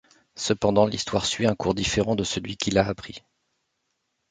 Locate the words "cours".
1.53-1.75